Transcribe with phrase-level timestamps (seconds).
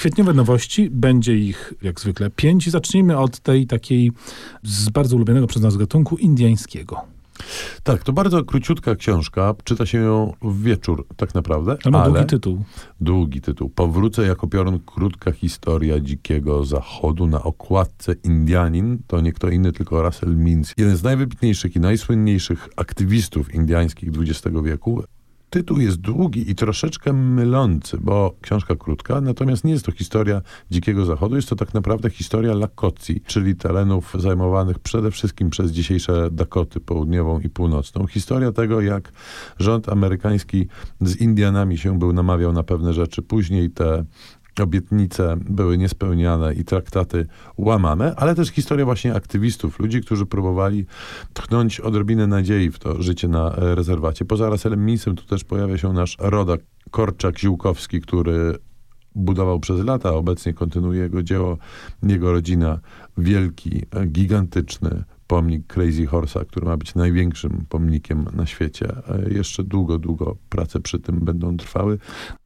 [0.00, 2.70] Kwietniowe nowości, będzie ich jak zwykle pięć.
[2.70, 4.12] Zacznijmy od tej takiej
[4.62, 7.00] z bardzo ulubionego przez nas gatunku indyjskiego.
[7.82, 9.54] Tak, to bardzo króciutka książka.
[9.64, 11.76] Czyta się ją w wieczór, tak naprawdę.
[11.84, 12.64] Ale ma ale długi tytuł.
[13.00, 13.70] Długi tytuł.
[13.70, 14.80] Powrócę jako piorun.
[14.86, 17.26] Krótka historia dzikiego zachodu.
[17.26, 18.98] Na okładce Indianin.
[19.06, 20.74] To nie kto inny, tylko Russell Means.
[20.76, 25.02] Jeden z najwybitniejszych i najsłynniejszych aktywistów indiańskich XX wieku.
[25.50, 31.04] Tytuł jest długi i troszeczkę mylący, bo książka krótka, natomiast nie jest to historia Dzikiego
[31.04, 36.80] Zachodu, jest to tak naprawdę historia Lakocji, czyli terenów zajmowanych przede wszystkim przez dzisiejsze Dakoty
[36.80, 38.06] południową i północną.
[38.06, 39.12] Historia tego, jak
[39.58, 40.66] rząd amerykański
[41.00, 44.04] z Indianami się był namawiał na pewne rzeczy, później te
[44.60, 50.86] obietnice były niespełniane i traktaty łamane, ale też historia właśnie aktywistów, ludzi, którzy próbowali
[51.32, 54.24] tchnąć odrobinę nadziei w to życie na e, rezerwacie.
[54.24, 56.60] Poza Russellem Minsem tu też pojawia się nasz rodak
[56.90, 58.58] Korczak-Ziółkowski, który
[59.14, 61.58] budował przez lata, obecnie kontynuuje jego dzieło,
[62.02, 62.80] jego rodzina,
[63.18, 68.88] wielki, e, gigantyczny pomnik Crazy Horse'a, który ma być największym pomnikiem na świecie.
[69.08, 71.98] E, Jeszcze długo, długo prace przy tym będą trwały.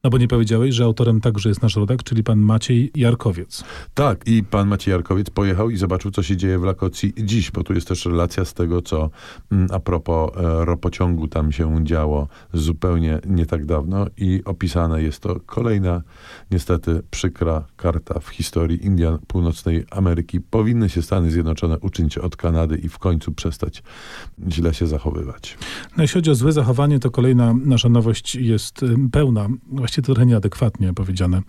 [0.03, 3.63] No bo nie powiedziałeś, że autorem także jest nasz rodak, czyli pan Maciej Jarkowiec.
[3.93, 7.63] Tak, i pan Maciej Jarkowiec pojechał i zobaczył, co się dzieje w Lakocji dziś, bo
[7.63, 9.09] tu jest też relacja z tego, co
[9.51, 15.19] mm, a propos e, ropociągu tam się działo zupełnie nie tak dawno i opisane jest
[15.19, 16.01] to kolejna,
[16.51, 20.41] niestety przykra karta w historii Indian Północnej Ameryki.
[20.41, 23.83] Powinny się Stany Zjednoczone uczynić od Kanady i w końcu przestać
[24.49, 25.57] źle się zachowywać.
[25.97, 30.93] No jeśli chodzi o złe zachowanie, to kolejna nasza nowość jest pełna, właściwie trochę nieadekwatnie
[30.93, 31.41] powiedziane,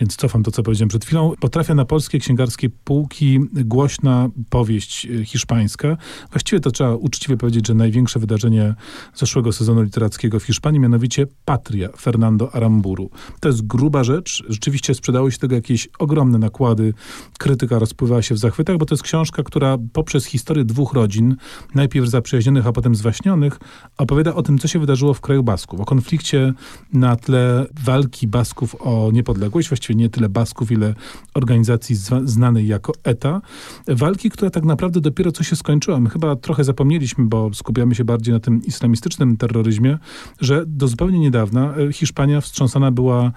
[0.00, 1.32] więc cofam to, co powiedziałem przed chwilą.
[1.40, 5.96] Potrafia na polskie księgarskie półki głośna powieść y, hiszpańska.
[6.30, 8.74] Właściwie to trzeba uczciwie powiedzieć, że największe wydarzenie
[9.14, 13.10] zeszłego sezonu literackiego w Hiszpanii, mianowicie Patria Fernando Aramburu.
[13.40, 14.44] To jest gruba rzecz.
[14.48, 16.94] Rzeczywiście sprzedały się tego jakieś ogromne nakłady.
[17.38, 21.36] Krytyka rozpływała się w zachwytach, bo to jest książka, która poprzez historię dwóch rodzin,
[21.74, 23.58] najpierw zaprzyjaźnionych, a potem zwaśnionych,
[23.98, 26.52] opowiada o tym, co się wydarzyło w kraju Basków, o konflikcie
[26.92, 30.94] na tle walki Basków o niepodległość, właściwie nie tyle Basków, ile
[31.34, 33.40] organizacji znanej jako ETA.
[33.88, 36.00] Walki, która tak naprawdę dopiero co się skończyła.
[36.00, 39.98] My chyba trochę zapomnieliśmy, bo skupiamy się bardziej na tym islamistycznym terroryzmie,
[40.40, 43.32] że do zupełnie niedawna e, Hiszpania wstrząsana była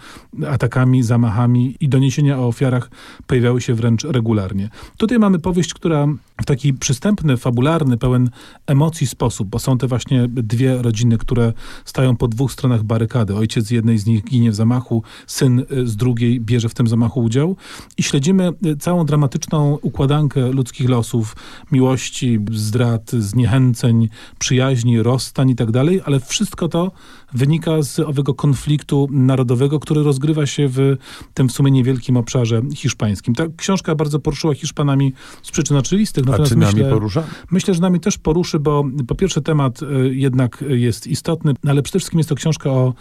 [0.47, 2.90] atakami, zamachami i doniesienia o ofiarach
[3.28, 4.69] pojawiały się wręcz regularnie.
[4.97, 6.07] Tutaj mamy powieść, która
[6.42, 8.30] w taki przystępny, fabularny, pełen
[8.68, 11.53] emocji sposób, bo są te właśnie dwie rodziny, które
[11.86, 13.36] stają po dwóch stronach barykady.
[13.36, 16.88] Ojciec z jednej z nich ginie w zamachu, syn y, z drugiej bierze w tym
[16.88, 17.56] zamachu udział
[17.98, 21.36] i śledzimy y, całą dramatyczną układankę ludzkich losów,
[21.72, 24.09] miłości, zdrad, zniechęceń,
[24.40, 26.92] przyjaźni, rozstań i tak dalej, ale wszystko to
[27.34, 30.98] wynika z owego konfliktu narodowego, który rozgrywa się w
[31.34, 33.36] tym w sumie niewielkim obszarze hiszpańskim.
[33.36, 37.23] Ta książka bardzo poruszyła Hiszpanami z przyczyn oczywistych, A natomiast czy nami myślę, porusza?
[37.51, 41.81] myślę, że nami też poruszy, bo po pierwsze temat y, jednak jest istotny, no ale
[41.81, 42.93] przede wszystkim jest to książka o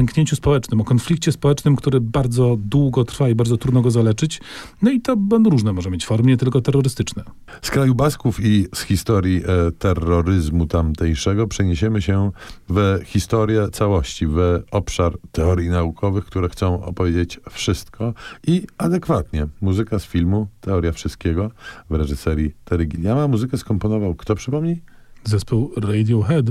[0.00, 4.40] pęknięciu społecznym, o konflikcie społecznym, który bardzo długo trwa i bardzo trudno go zaleczyć.
[4.82, 7.24] No i to będą różne może mieć formy, nie tylko terrorystyczne.
[7.62, 12.30] Z kraju Basków i z historii e, terroryzmu tamtejszego przeniesiemy się
[12.68, 18.14] w historię całości, w obszar teorii naukowych, które chcą opowiedzieć wszystko
[18.46, 19.46] i adekwatnie.
[19.60, 21.50] Muzyka z filmu Teoria Wszystkiego
[21.90, 23.28] w reżyserii Terry Gilliama.
[23.28, 24.82] Muzykę skomponował kto, przypomnij?
[25.24, 26.46] Zespół Radiohead,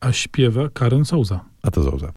[0.00, 1.40] a śpiewa Karen Souza.
[1.62, 2.10] A to Zouza.